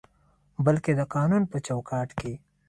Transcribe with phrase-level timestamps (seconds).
[0.65, 2.33] بلکې د قانون په چوکاټ کې